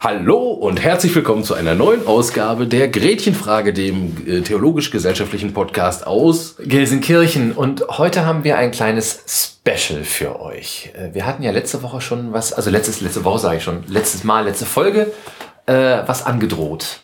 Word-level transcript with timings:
Hallo 0.00 0.52
und 0.52 0.80
herzlich 0.80 1.12
willkommen 1.16 1.42
zu 1.42 1.54
einer 1.54 1.74
neuen 1.74 2.06
Ausgabe 2.06 2.68
der 2.68 2.86
Gretchenfrage, 2.86 3.72
dem 3.72 4.28
äh, 4.28 4.42
theologisch-gesellschaftlichen 4.42 5.52
Podcast 5.52 6.06
aus 6.06 6.54
Gelsenkirchen. 6.60 7.50
Und 7.50 7.84
heute 7.88 8.24
haben 8.24 8.44
wir 8.44 8.58
ein 8.58 8.70
kleines 8.70 9.24
Special 9.26 10.04
für 10.04 10.40
euch. 10.40 10.92
Äh, 10.94 11.14
wir 11.14 11.26
hatten 11.26 11.42
ja 11.42 11.50
letzte 11.50 11.82
Woche 11.82 12.00
schon 12.00 12.32
was, 12.32 12.52
also 12.52 12.70
letztes, 12.70 13.00
letzte 13.00 13.24
Woche 13.24 13.40
sage 13.40 13.56
ich 13.56 13.64
schon, 13.64 13.82
letztes 13.88 14.22
Mal, 14.22 14.44
letzte 14.44 14.66
Folge, 14.66 15.12
äh, 15.66 15.74
was 16.06 16.24
angedroht. 16.24 17.00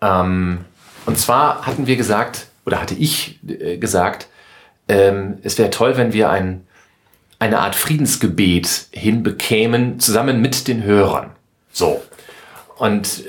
Ähm, 0.00 0.64
und 1.04 1.18
zwar 1.18 1.66
hatten 1.66 1.86
wir 1.86 1.96
gesagt, 1.96 2.46
oder 2.64 2.80
hatte 2.80 2.94
ich 2.94 3.40
äh, 3.46 3.76
gesagt, 3.76 4.28
ähm, 4.88 5.36
es 5.42 5.58
wäre 5.58 5.68
toll, 5.68 5.98
wenn 5.98 6.14
wir 6.14 6.30
ein, 6.30 6.66
eine 7.38 7.58
Art 7.58 7.74
Friedensgebet 7.74 8.86
hinbekämen, 8.90 10.00
zusammen 10.00 10.40
mit 10.40 10.66
den 10.66 10.82
Hörern. 10.82 11.32
So. 11.72 12.00
Und 12.76 13.24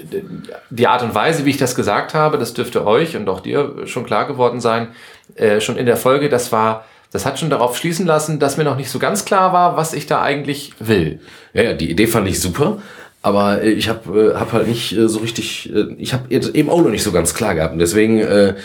die 0.70 0.88
Art 0.88 1.04
und 1.04 1.14
Weise, 1.14 1.46
wie 1.46 1.50
ich 1.52 1.58
das 1.58 1.76
gesagt 1.76 2.14
habe, 2.14 2.38
das 2.38 2.54
dürfte 2.54 2.88
euch 2.88 3.16
und 3.16 3.28
auch 3.30 3.42
dir 3.42 3.86
schon 3.86 4.06
klar 4.06 4.26
geworden 4.26 4.62
sein, 4.62 4.88
äh, 5.36 5.60
schon 5.62 5.78
in 5.78 5.86
der 5.86 5.98
Folge, 5.98 6.30
das 6.30 6.52
war, 6.52 6.86
das 7.12 7.26
hat 7.26 7.40
schon 7.40 7.50
darauf 7.50 7.78
schließen 7.78 8.06
lassen, 8.06 8.40
dass 8.40 8.58
mir 8.58 8.64
noch 8.64 8.78
nicht 8.78 8.90
so 8.90 9.00
ganz 9.00 9.26
klar 9.26 9.54
war, 9.54 9.78
was 9.78 9.94
ich 9.94 10.08
da 10.08 10.22
eigentlich 10.22 10.74
will. 10.80 11.20
Ja, 11.54 11.64
ja 11.64 11.74
die 11.74 11.92
Idee 11.92 12.08
fand 12.08 12.28
ich 12.28 12.40
super. 12.40 12.80
Aber 13.24 13.62
äh, 13.64 13.72
ich 13.72 13.90
habe 13.90 14.34
äh, 14.34 14.40
hab 14.40 14.52
halt 14.52 14.68
nicht 14.68 14.96
äh, 14.96 15.08
so 15.08 15.20
richtig, 15.20 15.74
äh, 15.74 15.96
ich 15.98 16.14
habe 16.14 16.32
eben 16.32 16.70
auch 16.70 16.82
noch 16.82 16.90
nicht 16.90 17.04
so 17.04 17.12
ganz 17.12 17.34
klar 17.34 17.56
gehabt. 17.56 17.74
Und 17.74 17.80
deswegen 17.80 18.20
äh, 18.20 18.56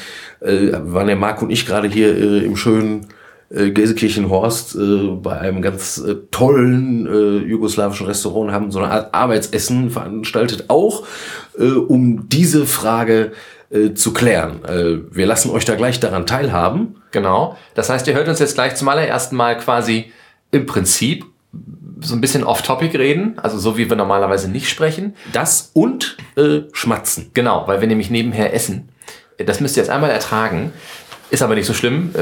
äh, 0.40 0.72
waren 0.72 1.06
der 1.06 1.16
Marc 1.16 1.40
und 1.40 1.50
ich 1.50 1.64
gerade 1.64 1.88
hier 1.88 2.08
äh, 2.08 2.44
im 2.44 2.56
schönen 2.56 3.06
äh, 3.50 3.70
Gelsenkirchenhorst 3.70 4.76
äh, 4.76 5.08
bei 5.22 5.38
einem 5.38 5.62
ganz 5.62 5.98
äh, 5.98 6.16
tollen 6.30 7.06
äh, 7.06 7.46
jugoslawischen 7.46 8.06
Restaurant 8.06 8.52
haben 8.52 8.70
so 8.70 8.78
eine 8.80 8.90
Art 8.90 9.14
Arbeitsessen 9.14 9.90
veranstaltet, 9.90 10.64
auch 10.68 11.04
äh, 11.58 11.64
um 11.64 12.28
diese 12.28 12.66
Frage 12.66 13.32
äh, 13.70 13.94
zu 13.94 14.12
klären. 14.12 14.64
Äh, 14.64 15.14
wir 15.14 15.26
lassen 15.26 15.50
euch 15.50 15.64
da 15.64 15.74
gleich 15.76 16.00
daran 16.00 16.26
teilhaben. 16.26 16.96
Genau. 17.10 17.56
Das 17.74 17.90
heißt, 17.90 18.06
ihr 18.06 18.14
hört 18.14 18.28
uns 18.28 18.38
jetzt 18.38 18.54
gleich 18.54 18.74
zum 18.74 18.88
allerersten 18.88 19.36
Mal 19.36 19.56
quasi 19.58 20.12
im 20.50 20.66
Prinzip 20.66 21.24
so 22.00 22.14
ein 22.14 22.20
bisschen 22.20 22.44
off-topic 22.44 22.96
reden, 22.96 23.38
also 23.38 23.58
so 23.58 23.76
wie 23.76 23.88
wir 23.88 23.96
normalerweise 23.96 24.50
nicht 24.50 24.68
sprechen. 24.68 25.16
Das 25.32 25.70
und 25.72 26.16
äh, 26.36 26.60
schmatzen. 26.72 27.30
Genau, 27.34 27.66
weil 27.66 27.80
wir 27.80 27.88
nämlich 27.88 28.10
nebenher 28.10 28.54
essen. 28.54 28.88
Das 29.38 29.60
müsst 29.60 29.76
ihr 29.76 29.82
jetzt 29.82 29.90
einmal 29.90 30.10
ertragen. 30.10 30.72
Ist 31.30 31.42
aber 31.42 31.54
nicht 31.54 31.66
so 31.66 31.74
schlimm, 31.74 32.10
äh, 32.14 32.20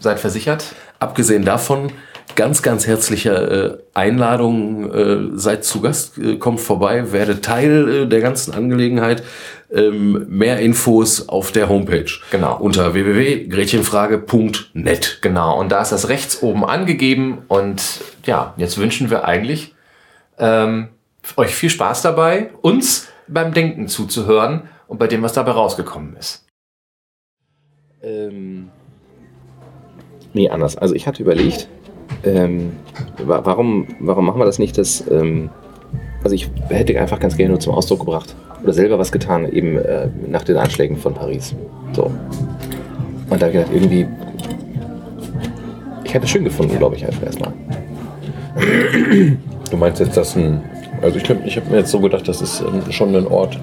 seid 0.00 0.20
versichert. 0.20 0.64
Abgesehen 1.00 1.44
davon, 1.44 1.90
ganz, 2.36 2.62
ganz 2.62 2.86
herzliche 2.86 3.32
äh, 3.32 3.78
Einladung, 3.94 4.92
äh, 4.92 5.16
seid 5.34 5.64
zu 5.64 5.80
Gast, 5.80 6.18
äh, 6.18 6.36
kommt 6.36 6.60
vorbei, 6.60 7.10
werdet 7.12 7.44
Teil 7.44 7.88
äh, 7.88 8.06
der 8.06 8.20
ganzen 8.20 8.54
Angelegenheit. 8.54 9.24
Ähm, 9.70 10.24
mehr 10.28 10.60
Infos 10.60 11.28
auf 11.28 11.52
der 11.52 11.68
Homepage. 11.68 12.10
Genau. 12.30 12.56
Unter 12.56 12.94
www.gretchenfrage.net. 12.94 15.18
Genau, 15.20 15.60
und 15.60 15.70
da 15.70 15.82
ist 15.82 15.92
das 15.92 16.08
rechts 16.08 16.42
oben 16.42 16.64
angegeben 16.64 17.42
und 17.48 17.82
ja, 18.24 18.54
jetzt 18.56 18.78
wünschen 18.78 19.10
wir 19.10 19.26
eigentlich 19.26 19.74
ähm, 20.38 20.88
euch 21.36 21.54
viel 21.54 21.68
Spaß 21.68 22.00
dabei, 22.00 22.48
uns 22.62 23.08
beim 23.26 23.52
Denken 23.52 23.88
zuzuhören 23.88 24.70
und 24.86 24.98
bei 24.98 25.06
dem, 25.06 25.22
was 25.22 25.34
dabei 25.34 25.52
rausgekommen 25.52 26.16
ist. 26.16 26.47
Ähm, 28.02 28.68
nee, 30.32 30.48
anders. 30.48 30.76
Also 30.76 30.94
ich 30.94 31.06
hatte 31.06 31.22
überlegt, 31.22 31.68
ähm, 32.24 32.72
wa- 33.24 33.40
warum, 33.44 33.86
warum 34.00 34.26
machen 34.26 34.40
wir 34.40 34.44
das 34.44 34.58
nicht, 34.58 34.78
dass, 34.78 35.04
ähm, 35.10 35.50
also 36.22 36.34
ich 36.34 36.50
hätte 36.68 36.98
einfach 37.00 37.20
ganz 37.20 37.36
gerne 37.36 37.50
nur 37.50 37.60
zum 37.60 37.74
Ausdruck 37.74 38.00
gebracht 38.00 38.34
oder 38.62 38.72
selber 38.72 38.98
was 38.98 39.12
getan, 39.12 39.50
eben 39.50 39.76
äh, 39.76 40.08
nach 40.28 40.42
den 40.44 40.56
Anschlägen 40.56 40.96
von 40.96 41.14
Paris. 41.14 41.54
So. 41.92 42.04
Und 43.30 43.42
da 43.42 43.46
habe 43.46 43.48
ich 43.48 43.52
gedacht, 43.52 43.72
irgendwie, 43.72 44.06
ich 46.04 46.14
hätte 46.14 46.24
es 46.24 46.30
schön 46.30 46.44
gefunden, 46.44 46.78
glaube 46.78 46.96
ich, 46.96 47.04
einfach 47.06 47.22
erstmal. 47.24 47.52
Du 49.70 49.76
meinst 49.76 50.00
jetzt, 50.00 50.16
dass 50.16 50.34
ein. 50.36 50.62
Also 51.02 51.18
ich, 51.18 51.30
ich 51.44 51.56
habe 51.56 51.70
mir 51.70 51.78
jetzt 51.78 51.90
so 51.90 52.00
gedacht, 52.00 52.26
das 52.26 52.40
ist 52.42 52.60
ähm, 52.60 52.90
schon 52.90 53.14
ein 53.14 53.26
Ort, 53.28 53.58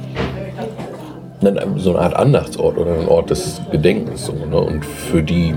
ein, 1.47 1.57
so 1.77 1.91
eine 1.91 1.99
Art 1.99 2.15
Andachtsort 2.15 2.77
oder 2.77 2.93
ein 2.99 3.07
Ort 3.07 3.29
des 3.29 3.61
Gedenkens. 3.71 4.25
So, 4.25 4.33
ne? 4.33 4.59
Und 4.59 4.85
für 4.85 5.23
die, 5.23 5.55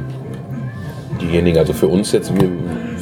diejenigen, 1.20 1.58
also 1.58 1.72
für 1.72 1.88
uns 1.88 2.12
jetzt, 2.12 2.34
wir, 2.34 2.48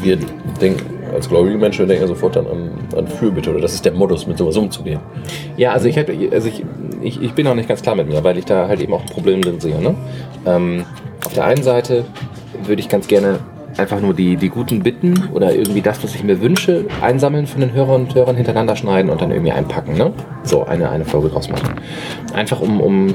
wir 0.03 0.19
denken, 0.61 0.97
als 1.15 1.29
gläubige 1.29 1.57
Menschen, 1.57 1.87
denken 1.87 2.03
ja 2.03 2.09
sofort 2.09 2.37
dann 2.37 2.47
an, 2.47 2.71
an 2.97 3.07
Fürbitte 3.07 3.51
oder 3.51 3.61
das 3.61 3.75
ist 3.75 3.85
der 3.85 3.93
Modus, 3.93 4.27
mit 4.27 4.39
sowas 4.39 4.57
umzugehen. 4.57 5.01
Ja, 5.57 5.73
also 5.73 5.89
ich 5.89 5.97
hätte, 5.97 6.13
also 6.33 6.49
ich, 6.49 6.65
ich, 7.03 7.23
ich 7.23 7.33
bin 7.33 7.47
auch 7.47 7.55
nicht 7.55 7.69
ganz 7.69 7.83
klar 7.83 7.95
mit 7.95 8.09
mir, 8.09 8.23
weil 8.25 8.39
ich 8.39 8.45
da 8.45 8.69
halt 8.69 8.81
eben 8.81 8.93
auch 8.93 9.03
ein 9.03 9.09
Problem 9.09 9.41
drin 9.41 9.61
sehe. 9.61 9.81
Ne? 9.81 9.95
Ähm, 10.45 10.85
auf 11.25 11.33
der 11.33 11.45
einen 11.45 11.63
Seite 11.63 12.05
würde 12.65 12.81
ich 12.81 12.89
ganz 12.89 13.07
gerne 13.07 13.39
einfach 13.79 14.01
nur 14.01 14.15
die, 14.15 14.37
die 14.37 14.49
guten 14.49 14.83
Bitten 14.83 15.29
oder 15.33 15.55
irgendwie 15.55 15.83
das, 15.83 16.03
was 16.03 16.15
ich 16.15 16.25
mir 16.25 16.41
wünsche, 16.41 16.87
einsammeln 17.01 17.47
von 17.47 17.61
den 17.61 17.73
Hörern 17.73 18.03
und 18.03 18.15
Hörern, 18.15 18.37
hintereinander 18.37 18.77
schneiden 18.77 19.11
und 19.11 19.21
dann 19.21 19.31
irgendwie 19.31 19.53
einpacken. 19.53 19.97
Ne? 19.97 20.13
So, 20.45 20.65
eine, 20.65 20.91
eine 20.91 21.05
Folge 21.05 21.29
draus 21.29 21.49
machen. 21.49 21.75
Einfach 22.33 22.61
um, 22.61 22.81
um 22.81 23.15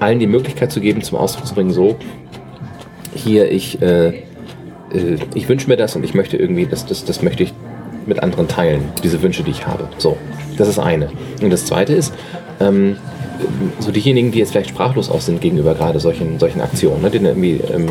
allen 0.00 0.18
die 0.18 0.26
Möglichkeit 0.26 0.72
zu 0.72 0.80
geben, 0.80 1.02
zum 1.02 1.18
Ausdruck 1.18 1.46
zu 1.46 1.54
bringen, 1.54 1.70
so, 1.70 1.96
hier, 3.14 3.50
ich, 3.50 3.80
äh, 3.80 4.08
äh, 4.08 5.18
ich 5.34 5.48
wünsche 5.48 5.68
mir 5.68 5.76
das 5.76 5.96
und 5.96 6.04
ich 6.04 6.14
möchte 6.14 6.36
irgendwie, 6.36 6.66
das, 6.66 6.86
das, 6.86 7.04
das 7.04 7.22
möchte 7.22 7.42
ich 7.42 7.54
mit 8.06 8.22
anderen 8.22 8.48
teilen, 8.48 8.82
diese 9.02 9.22
Wünsche, 9.22 9.42
die 9.42 9.52
ich 9.52 9.66
habe. 9.66 9.88
So, 9.98 10.16
das 10.58 10.68
ist 10.68 10.78
eine. 10.78 11.08
Und 11.40 11.50
das 11.50 11.64
zweite 11.64 11.94
ist, 11.94 12.12
ähm, 12.60 12.96
so 13.78 13.90
diejenigen, 13.90 14.30
die 14.30 14.38
jetzt 14.38 14.52
vielleicht 14.52 14.70
sprachlos 14.70 15.10
auch 15.10 15.20
sind 15.20 15.40
gegenüber 15.40 15.74
gerade 15.74 16.00
solchen, 16.00 16.38
solchen 16.38 16.60
Aktionen, 16.60 17.02
ne, 17.02 17.10
dann 17.10 17.24
irgendwie 17.24 17.60
ähm, 17.72 17.86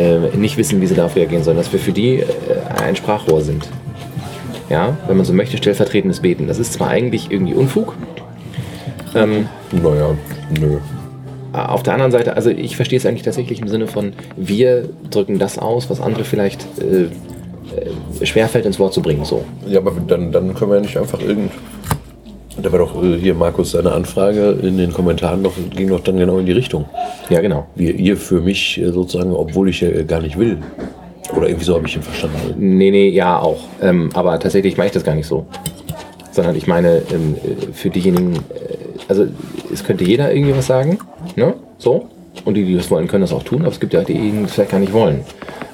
äh, 0.00 0.36
nicht 0.36 0.56
wissen, 0.56 0.80
wie 0.80 0.86
sie 0.86 0.94
darauf 0.94 1.16
reagieren 1.16 1.44
sollen, 1.44 1.56
dass 1.56 1.72
wir 1.72 1.78
für 1.78 1.92
die 1.92 2.20
äh, 2.20 2.24
ein 2.82 2.96
Sprachrohr 2.96 3.42
sind. 3.42 3.68
Ja, 4.68 4.96
wenn 5.08 5.16
man 5.16 5.26
so 5.26 5.32
möchte, 5.32 5.56
stellvertretendes 5.56 6.20
Beten. 6.20 6.46
Das 6.46 6.58
ist 6.58 6.72
zwar 6.72 6.88
eigentlich 6.88 7.30
irgendwie 7.30 7.54
Unfug, 7.54 7.94
ähm, 9.14 9.48
Naja, 9.72 10.16
nö. 10.58 10.78
auf 11.52 11.82
der 11.82 11.94
anderen 11.94 12.12
Seite, 12.12 12.36
also 12.36 12.50
ich 12.50 12.76
verstehe 12.76 12.98
es 12.98 13.06
eigentlich 13.06 13.22
tatsächlich 13.22 13.60
im 13.60 13.68
Sinne 13.68 13.86
von, 13.86 14.12
wir 14.36 14.88
drücken 15.10 15.38
das 15.38 15.58
aus, 15.58 15.90
was 15.90 16.00
andere 16.00 16.24
vielleicht 16.24 16.64
äh, 16.80 17.08
äh, 18.22 18.26
schwerfällt 18.26 18.66
ins 18.66 18.78
Wort 18.78 18.92
zu 18.92 19.02
bringen. 19.02 19.24
So. 19.24 19.44
Ja, 19.66 19.80
aber 19.80 19.92
dann, 20.06 20.32
dann 20.32 20.54
können 20.54 20.70
wir 20.70 20.76
ja 20.76 20.82
nicht 20.82 20.96
einfach 20.96 21.20
irgend. 21.20 21.52
Da 22.62 22.70
war 22.72 22.80
doch 22.80 23.02
äh, 23.02 23.16
hier, 23.16 23.34
Markus, 23.34 23.72
seine 23.72 23.92
Anfrage 23.92 24.50
in 24.62 24.76
den 24.76 24.92
Kommentaren 24.92 25.42
noch, 25.42 25.52
ging 25.74 25.88
doch 25.88 26.00
dann 26.00 26.16
genau 26.18 26.38
in 26.38 26.46
die 26.46 26.52
Richtung. 26.52 26.84
Ja, 27.28 27.40
genau. 27.40 27.66
Wie 27.74 27.90
ihr 27.90 28.16
für 28.16 28.40
mich 28.40 28.80
äh, 28.80 28.90
sozusagen, 28.92 29.32
obwohl 29.32 29.68
ich 29.68 29.80
ja 29.80 30.02
gar 30.02 30.20
nicht 30.20 30.38
will. 30.38 30.58
Oder 31.36 31.48
irgendwie 31.48 31.64
so 31.64 31.74
habe 31.74 31.86
ich 31.86 31.96
ihn 31.96 32.02
verstanden. 32.02 32.54
Nee, 32.58 32.90
nee, 32.90 33.08
ja 33.08 33.38
auch. 33.38 33.60
Ähm, 33.80 34.10
aber 34.14 34.38
tatsächlich 34.38 34.76
meine 34.76 34.88
ich 34.88 34.92
das 34.92 35.04
gar 35.04 35.14
nicht 35.14 35.26
so. 35.26 35.46
Sondern 36.32 36.56
ich 36.56 36.66
meine, 36.66 37.02
ähm, 37.12 37.36
äh, 37.36 37.72
für 37.72 37.90
diejenigen, 37.90 38.40
also 39.08 39.26
es 39.72 39.84
könnte 39.84 40.04
jeder 40.04 40.32
irgendwie 40.32 40.56
was 40.56 40.66
sagen, 40.66 40.98
ne? 41.36 41.54
So. 41.78 42.08
Und 42.44 42.54
die, 42.54 42.64
die 42.64 42.76
das 42.76 42.90
wollen, 42.90 43.06
können 43.06 43.22
das 43.22 43.32
auch 43.32 43.42
tun, 43.42 43.62
aber 43.62 43.70
es 43.70 43.80
gibt 43.80 43.92
ja 43.92 44.02
die 44.02 44.32
das 44.42 44.52
vielleicht 44.52 44.70
gar 44.70 44.78
nicht 44.78 44.92
wollen. 44.92 45.20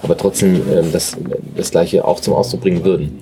Aber 0.02 0.16
trotzdem 0.16 0.56
ähm, 0.72 0.90
das, 0.92 1.16
das 1.56 1.70
Gleiche 1.70 2.04
auch 2.04 2.20
zum 2.20 2.34
Ausdruck 2.34 2.62
bringen 2.62 2.84
würden. 2.84 3.18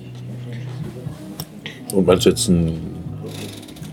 Und 1.93 2.07
meinst 2.07 2.25
du 2.25 2.29
jetzt 2.29 2.47
ein, 2.47 2.94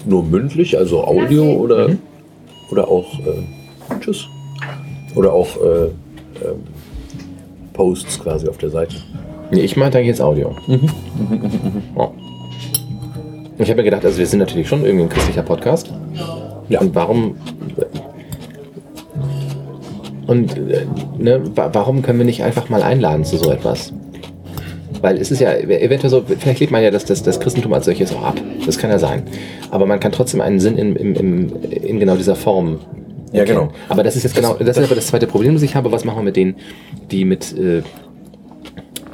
nur 0.06 0.22
mündlich, 0.24 0.76
also 0.78 1.04
Audio 1.04 1.44
oder, 1.54 1.88
Mhm. 1.88 1.98
oder 2.70 2.88
auch 2.88 3.18
äh, 3.20 3.98
Tschüss? 4.00 4.26
Oder 5.14 5.32
auch 5.32 5.48
äh, 5.58 5.84
ähm, 6.44 6.62
Posts 7.74 8.20
quasi 8.20 8.48
auf 8.48 8.58
der 8.58 8.70
Seite? 8.70 8.96
Nee, 9.50 9.60
ich 9.60 9.76
meinte 9.76 9.98
eigentlich 9.98 10.08
jetzt 10.08 10.22
Audio. 10.22 10.54
Ja. 11.96 12.10
Ich 13.58 13.68
habe 13.68 13.76
mir 13.76 13.84
gedacht, 13.84 14.04
also 14.04 14.18
wir 14.18 14.26
sind 14.26 14.38
natürlich 14.40 14.66
schon 14.66 14.84
irgendwie 14.84 15.04
ein 15.04 15.08
christlicher 15.10 15.42
Podcast. 15.42 15.92
Ja. 16.68 16.80
Und 16.80 16.94
warum. 16.94 17.36
Und 20.26 20.56
äh, 20.56 20.86
ne, 21.18 21.42
wa- 21.54 21.70
warum 21.72 22.02
können 22.02 22.18
wir 22.18 22.24
nicht 22.26 22.42
einfach 22.42 22.68
mal 22.70 22.82
einladen 22.82 23.24
zu 23.24 23.36
so 23.36 23.50
etwas? 23.52 23.92
Weil 25.02 25.18
es 25.18 25.32
ist 25.32 25.40
ja 25.40 25.52
eventuell 25.52 26.10
so, 26.10 26.22
vielleicht 26.38 26.60
lebt 26.60 26.70
man 26.70 26.82
ja 26.82 26.92
das, 26.92 27.04
das, 27.04 27.22
das 27.24 27.40
Christentum 27.40 27.72
als 27.74 27.86
solches 27.86 28.14
auch 28.14 28.22
ab. 28.22 28.40
Das 28.64 28.78
kann 28.78 28.88
ja 28.88 29.00
sein. 29.00 29.24
Aber 29.70 29.84
man 29.84 29.98
kann 29.98 30.12
trotzdem 30.12 30.40
einen 30.40 30.60
Sinn 30.60 30.78
in, 30.78 30.94
in, 30.94 31.14
in, 31.16 31.62
in 31.62 32.00
genau 32.00 32.14
dieser 32.14 32.36
Form. 32.36 32.78
Ja, 33.32 33.40
erkennen. 33.40 33.60
genau. 33.60 33.72
Aber 33.88 34.04
das 34.04 34.14
ist 34.14 34.22
jetzt 34.22 34.36
genau, 34.36 34.54
das 34.54 34.76
ist 34.76 34.84
aber 34.84 34.94
das 34.94 35.08
zweite 35.08 35.26
Problem, 35.26 35.54
das 35.54 35.62
ich 35.62 35.74
habe. 35.74 35.90
Was 35.90 36.04
machen 36.04 36.18
wir 36.18 36.24
mit 36.24 36.36
denen, 36.36 36.54
die 37.10 37.24
mit, 37.24 37.52
äh, 37.58 37.82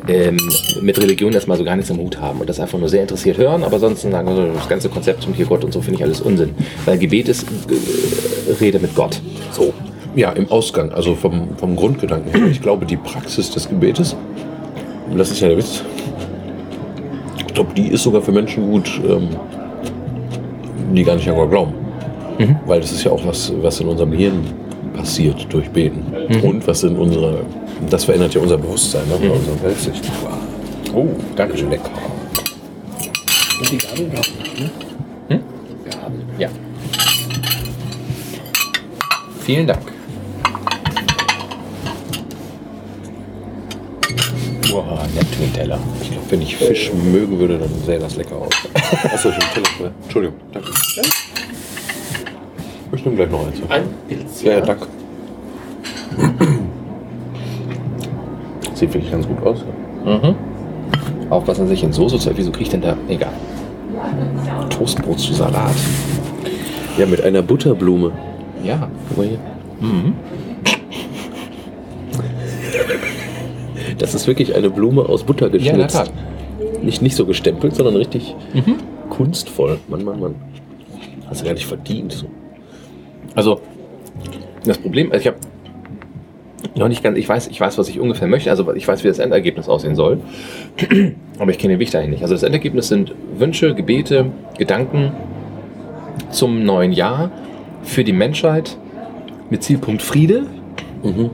ähm, 0.08 0.38
mit 0.82 1.00
Religion 1.00 1.32
erstmal 1.32 1.56
so 1.56 1.64
gar 1.64 1.76
nichts 1.76 1.90
am 1.90 1.98
Hut 1.98 2.20
haben 2.20 2.40
und 2.40 2.48
das 2.48 2.60
einfach 2.60 2.78
nur 2.78 2.88
sehr 2.88 3.02
interessiert 3.02 3.38
hören, 3.38 3.62
aber 3.62 3.78
sonst 3.78 4.02
sagen, 4.02 4.28
also 4.28 4.52
das 4.52 4.68
ganze 4.68 4.88
Konzept 4.88 5.26
und 5.26 5.34
hier 5.34 5.46
Gott 5.46 5.64
und 5.64 5.72
so 5.72 5.80
finde 5.80 5.98
ich 5.98 6.04
alles 6.04 6.20
Unsinn. 6.20 6.50
Weil 6.84 6.98
Gebet 6.98 7.28
ist 7.28 7.44
äh, 7.44 8.52
Rede 8.60 8.78
mit 8.78 8.94
Gott. 8.94 9.20
So. 9.52 9.72
Ja, 10.16 10.32
im 10.32 10.50
Ausgang, 10.50 10.90
also 10.90 11.14
vom, 11.14 11.56
vom 11.56 11.76
Grundgedanken 11.76 12.32
her. 12.32 12.50
Ich 12.50 12.60
glaube, 12.60 12.86
die 12.86 12.96
Praxis 12.96 13.50
des 13.50 13.68
Gebetes, 13.68 14.16
und 15.10 15.18
das 15.18 15.30
ist 15.30 15.40
ja 15.40 15.48
der 15.48 15.56
Witz, 15.56 15.82
ich 17.38 17.54
glaube, 17.54 17.74
die 17.74 17.88
ist 17.88 18.02
sogar 18.02 18.22
für 18.22 18.32
Menschen 18.32 18.70
gut, 18.70 19.00
ähm, 19.04 19.28
die 20.94 21.02
gar 21.02 21.16
nicht 21.16 21.28
an 21.28 21.50
glauben. 21.50 21.74
Weil 22.66 22.80
das 22.80 22.92
ist 22.92 23.04
ja 23.04 23.10
auch 23.10 23.24
was, 23.26 23.52
was 23.62 23.80
in 23.80 23.88
unserem 23.88 24.12
Gehirn 24.12 24.44
passiert 24.94 25.46
durch 25.52 25.68
Beten. 25.70 26.04
Und 26.42 26.66
was 26.66 26.82
in 26.84 26.96
unserer, 26.96 27.40
das 27.90 28.04
verändert 28.04 28.34
ja 28.34 28.40
unser 28.40 28.58
Bewusstsein, 28.58 29.02
ne? 29.08 29.26
mhm. 29.26 29.32
unsere 29.32 29.62
Weltsicht. 29.62 30.04
Oh, 30.94 31.06
danke 31.36 31.56
schön. 31.58 31.70
Lecker. 31.70 31.90
Und 33.60 33.72
die 33.72 33.78
Gabel 33.78 34.08
nicht, 34.08 34.60
ne? 34.60 34.70
Hm? 35.28 35.40
Gabel. 35.90 36.20
Ja. 36.38 36.48
Vielen 39.40 39.66
Dank. 39.66 39.97
Boah, 44.70 45.06
Neptun-Teller. 45.14 45.78
Ich 46.02 46.10
glaube, 46.10 46.26
wenn 46.30 46.42
ich 46.42 46.56
Fisch 46.56 46.92
mögen 46.92 47.38
würde, 47.38 47.58
dann 47.58 47.70
sähe 47.86 47.98
das 47.98 48.16
lecker 48.16 48.36
aus. 48.36 48.52
Achso, 49.12 49.30
ich 49.30 49.38
Teller. 49.38 49.92
Entschuldigung, 50.02 50.36
danke. 50.52 50.70
Ich 52.92 53.04
nehme 53.04 53.16
gleich 53.16 53.30
noch 53.30 53.46
eins. 53.46 53.56
Ein 53.68 53.84
Pilz. 54.08 54.42
Ja, 54.42 54.52
ja, 54.52 54.60
danke. 54.60 54.86
Sieht 58.74 58.94
wirklich 58.94 59.10
ganz 59.10 59.26
gut 59.26 59.42
aus. 59.44 59.64
Mhm. 60.04 60.34
Aufpassen, 61.30 61.66
sich 61.68 61.82
in 61.82 61.92
Soße 61.92 62.18
zu. 62.18 62.30
Wieso 62.36 62.50
kriege 62.50 62.64
ich 62.64 62.70
denn 62.70 62.80
da? 62.80 62.96
Egal. 63.08 63.32
Toastbrot 64.70 65.18
zu 65.18 65.34
Salat. 65.34 65.74
Ja, 66.96 67.06
mit 67.06 67.22
einer 67.22 67.42
Butterblume. 67.42 68.12
Ja. 68.64 68.88
Guck 69.08 69.18
mal 69.18 69.26
hier. 69.26 69.38
Mhm. 69.80 70.14
Das 73.98 74.14
ist 74.14 74.26
wirklich 74.26 74.54
eine 74.54 74.70
Blume 74.70 75.02
aus 75.02 75.24
Butter 75.24 75.46
Ja, 75.46 75.52
geschnitzt. 75.52 75.96
Tat. 75.96 76.12
nicht, 76.82 77.02
nicht 77.02 77.16
so 77.16 77.26
gestempelt, 77.26 77.74
sondern 77.74 77.96
richtig 77.96 78.34
Mhm. 78.54 78.76
kunstvoll. 79.10 79.78
Mann, 79.88 80.04
Mann, 80.04 80.20
Mann. 80.20 80.34
Hast 81.28 81.40
du 81.40 81.44
gar 81.44 81.54
nicht 81.54 81.66
verdient. 81.66 82.12
So. 82.12 82.26
Also, 83.34 83.60
das 84.64 84.78
Problem, 84.78 85.10
also 85.12 85.20
ich 85.20 85.26
habe 85.26 85.36
noch 86.76 86.88
nicht 86.88 87.02
ganz, 87.02 87.18
ich 87.18 87.28
weiß, 87.28 87.48
ich 87.48 87.60
weiß, 87.60 87.76
was 87.78 87.88
ich 87.88 87.98
ungefähr 88.00 88.28
möchte, 88.28 88.50
also 88.50 88.72
ich 88.74 88.86
weiß, 88.86 89.02
wie 89.04 89.08
das 89.08 89.18
Endergebnis 89.18 89.68
aussehen 89.68 89.94
soll, 89.96 90.20
aber 91.38 91.50
ich 91.50 91.58
kenne 91.58 91.74
den 91.74 91.80
Weg 91.80 91.90
dahin 91.90 92.10
nicht. 92.10 92.22
Also 92.22 92.34
das 92.34 92.42
Endergebnis 92.42 92.88
sind 92.88 93.14
Wünsche, 93.36 93.74
Gebete, 93.74 94.26
Gedanken 94.58 95.12
zum 96.30 96.64
neuen 96.64 96.92
Jahr 96.92 97.30
für 97.82 98.04
die 98.04 98.12
Menschheit 98.12 98.76
mit 99.50 99.62
Zielpunkt 99.62 100.02
Friede. 100.02 100.46
Mhm. 101.02 101.30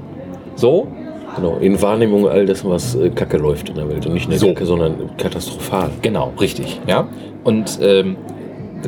So, 0.56 0.88
Genau, 1.36 1.56
in 1.60 1.80
Wahrnehmung 1.82 2.28
all 2.28 2.46
das, 2.46 2.64
was 2.64 2.94
äh, 2.94 3.10
Kacke 3.10 3.36
läuft 3.38 3.68
in 3.68 3.74
der 3.76 3.88
Welt. 3.88 4.06
Und 4.06 4.14
nicht 4.14 4.28
nur 4.28 4.38
So. 4.38 4.48
Kacke, 4.48 4.66
sondern 4.66 4.94
katastrophal. 5.16 5.90
genau, 6.02 6.32
richtig, 6.40 6.80
ja. 6.86 7.08
Und 7.42 7.78
ähm, 7.82 8.16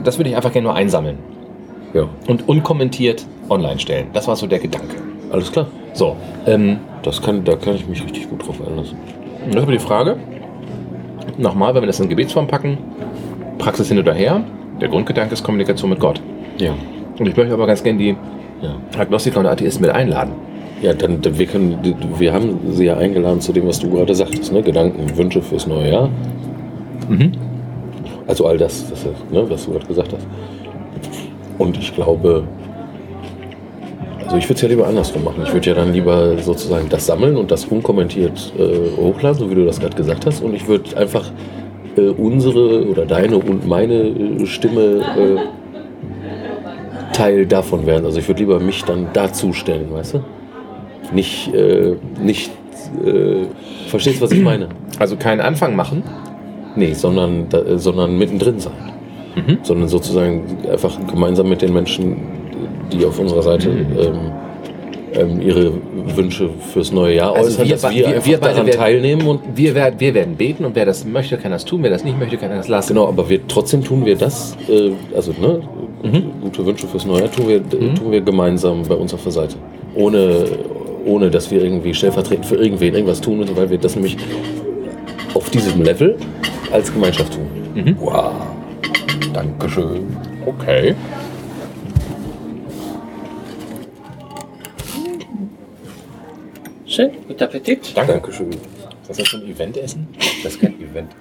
das 0.04 0.18
würde 0.18 0.30
ich 0.30 0.36
einfach 0.36 0.52
gerne 0.52 0.66
nur 0.68 0.74
einsammeln 0.74 1.18
Ja, 1.94 2.08
und 2.28 2.48
unkommentiert 2.48 3.26
online 3.48 3.78
stellen. 3.78 4.06
Das 4.12 4.28
war 4.28 4.36
so 4.36 4.46
der 4.46 4.58
Gedanke. 4.58 4.94
alles 5.32 5.50
klar. 5.50 5.66
So, 5.92 6.16
ähm, 6.46 6.78
Das 7.02 7.22
kann, 7.22 7.44
da 7.44 7.56
kann 7.56 7.74
ich 7.74 7.86
mich 7.88 8.02
richtig 8.04 8.28
gut 8.28 8.46
drauf 8.46 8.56
einlassen. 8.66 8.96
Und 9.44 9.54
das 9.54 9.56
ist 9.56 9.62
aber 9.62 9.72
die 9.72 9.78
Frage, 9.78 10.16
nochmal, 11.38 11.74
wenn 11.74 11.82
wir 11.82 11.86
das 11.86 12.00
in 12.00 12.08
Gebetsform 12.08 12.46
packen, 12.46 12.78
Praxis 13.58 13.88
hin 13.88 13.98
oder 13.98 14.12
her, 14.12 14.42
der 14.80 14.88
Grundgedanke 14.88 15.32
ist 15.32 15.42
Kommunikation 15.42 15.90
mit 15.90 16.00
Gott. 16.00 16.20
Ja. 16.58 16.72
Und 17.18 17.26
ich 17.26 17.36
möchte 17.36 17.52
aber 17.54 17.66
ganz 17.66 17.82
gerne 17.82 17.98
die 17.98 18.16
Ja. 18.62 18.74
Agnostiker 18.98 19.40
und 19.40 19.46
Atheisten 19.46 19.82
mit 19.86 19.90
einladen. 19.94 20.32
Ja, 20.82 20.92
dann, 20.92 21.20
wir 21.22 21.46
können, 21.46 21.78
wir 22.18 22.32
haben 22.32 22.58
sie 22.72 22.84
ja 22.84 22.96
eingeladen 22.96 23.40
zu 23.40 23.52
dem, 23.52 23.66
was 23.66 23.78
du 23.78 23.90
gerade 23.90 24.14
sagtest, 24.14 24.52
ne? 24.52 24.62
Gedanken, 24.62 25.16
Wünsche 25.16 25.40
fürs 25.40 25.66
neue 25.66 25.90
Jahr. 25.90 26.10
Mhm. 27.08 27.32
Also 28.26 28.46
all 28.46 28.58
das, 28.58 28.90
das 28.90 29.04
ne, 29.30 29.48
was 29.48 29.64
du 29.64 29.72
gerade 29.72 29.86
gesagt 29.86 30.12
hast. 30.12 30.26
Und 31.58 31.78
ich 31.78 31.94
glaube, 31.94 32.44
also 34.24 34.36
ich 34.36 34.44
würde 34.44 34.54
es 34.54 34.62
ja 34.62 34.68
lieber 34.68 34.86
andersrum 34.86 35.24
machen. 35.24 35.42
Ich 35.44 35.52
würde 35.52 35.68
ja 35.68 35.74
dann 35.74 35.92
lieber 35.92 36.36
sozusagen 36.38 36.88
das 36.88 37.06
sammeln 37.06 37.36
und 37.36 37.50
das 37.50 37.64
unkommentiert 37.66 38.52
äh, 38.58 39.00
hochladen, 39.00 39.38
so 39.38 39.50
wie 39.50 39.54
du 39.54 39.64
das 39.64 39.78
gerade 39.78 39.96
gesagt 39.96 40.26
hast. 40.26 40.42
Und 40.42 40.54
ich 40.54 40.66
würde 40.66 40.96
einfach 40.96 41.30
äh, 41.96 42.08
unsere 42.08 42.86
oder 42.88 43.06
deine 43.06 43.38
und 43.38 43.66
meine 43.66 43.94
äh, 43.94 44.46
Stimme 44.46 45.00
äh, 45.16 45.36
Teil 47.12 47.46
davon 47.46 47.86
werden. 47.86 48.04
Also 48.04 48.18
ich 48.18 48.28
würde 48.28 48.40
lieber 48.40 48.58
mich 48.58 48.84
dann 48.84 49.06
dazustellen, 49.12 49.92
weißt 49.92 50.14
du? 50.14 50.20
Nicht, 51.12 51.52
äh, 51.54 51.94
nicht, 52.22 52.50
äh, 53.04 53.46
verstehst 53.88 54.18
du, 54.20 54.24
was 54.24 54.32
ich 54.32 54.42
meine? 54.42 54.68
Also 54.98 55.16
keinen 55.16 55.40
Anfang 55.40 55.76
machen. 55.76 56.02
Nee, 56.76 56.92
sondern, 56.94 57.46
da, 57.48 57.58
äh, 57.62 57.78
sondern 57.78 58.18
mittendrin 58.18 58.58
sein. 58.60 58.72
Mhm. 59.34 59.58
Sondern 59.62 59.88
sozusagen 59.88 60.42
einfach 60.70 60.98
gemeinsam 61.10 61.48
mit 61.48 61.62
den 61.62 61.72
Menschen, 61.72 62.16
die 62.92 63.04
auf 63.04 63.18
unserer 63.18 63.42
Seite 63.42 63.68
ähm, 63.70 64.14
ähm, 65.14 65.40
ihre 65.40 65.72
Wünsche 66.14 66.50
fürs 66.72 66.92
neue 66.92 67.16
Jahr 67.16 67.34
Also 67.34 67.48
äußern, 67.50 67.66
wir 67.66 67.72
dass 67.76 67.90
wir, 67.90 68.06
wir- 68.06 68.24
wir 68.26 68.38
daran 68.38 68.66
werden- 68.66 68.76
teilnehmen 68.78 69.26
und 69.26 69.40
Wir, 69.54 69.74
werden, 69.74 69.94
wir 69.98 70.12
werden 70.14 70.36
beten 70.36 70.64
und 70.64 70.74
wer 70.74 70.84
das 70.84 71.04
möchte, 71.06 71.36
kann 71.38 71.52
das 71.52 71.64
tun. 71.64 71.82
Wer 71.82 71.90
das 71.90 72.04
nicht 72.04 72.18
möchte, 72.18 72.36
kann 72.36 72.50
das 72.50 72.68
lassen. 72.68 72.88
genau, 72.94 73.08
aber 73.08 73.28
wir 73.28 73.40
trotzdem 73.46 73.82
tun 73.82 74.04
wir 74.04 74.16
das, 74.16 74.56
äh, 74.68 74.90
also 75.14 75.32
ne, 75.40 75.60
gute 76.42 76.64
Wünsche 76.66 76.86
fürs 76.86 77.06
neue 77.06 77.20
Jahr 77.22 77.30
tun 77.32 77.48
wir, 77.48 77.62
tun 77.68 78.10
wir 78.10 78.20
gemeinsam 78.20 78.82
bei 78.88 78.94
uns 78.94 79.12
auf 79.14 79.22
der 79.22 79.32
Seite. 79.32 79.56
Ohne, 79.94 80.44
ohne 81.06 81.30
dass 81.30 81.50
wir 81.50 81.62
irgendwie 81.62 81.94
stellvertretend 81.94 82.46
für 82.46 82.56
irgendwen 82.56 82.94
irgendwas 82.94 83.20
tun 83.20 83.38
müssen, 83.38 83.56
weil 83.56 83.70
wir 83.70 83.78
das 83.78 83.94
nämlich 83.94 84.16
auf 85.34 85.48
diesem 85.50 85.82
Level 85.82 86.16
als 86.72 86.92
Gemeinschaft 86.92 87.32
tun. 87.32 87.48
Mhm. 87.74 87.96
Wow. 88.00 88.32
Dankeschön. 89.32 90.16
Okay. 90.44 90.94
Schön, 96.86 97.10
guten 97.28 97.42
Appetit. 97.42 97.94
Danke. 97.94 98.12
Dankeschön. 98.12 98.56
Das 99.06 99.18
ist 99.18 99.30
so 99.30 99.36
ein 99.36 99.46
Eventessen. 99.46 100.08
Das 100.42 100.54
ist 100.54 100.60
kein 100.60 100.80
Event. 100.80 101.14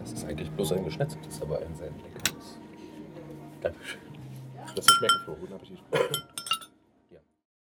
Das 0.00 0.12
ist 0.12 0.24
eigentlich 0.24 0.50
bloß 0.50 0.72
ein 0.72 0.84
geschnetzeltes, 0.84 1.42
aber 1.42 1.58
ein 1.58 1.74
sehr 1.76 1.88
leckeres. 1.88 2.58
Dankeschön. 3.60 4.00
Das 4.76 4.86
ist 4.86 4.92
schmeckt. 4.94 5.14
Guten 5.26 5.52
Appetit. 5.52 6.31